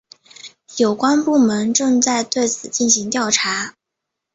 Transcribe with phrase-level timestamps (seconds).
[0.77, 3.75] 有关部门正在对此进行调查。